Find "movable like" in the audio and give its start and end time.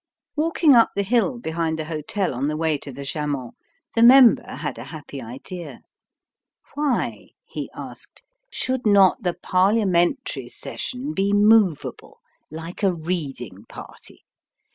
11.33-12.81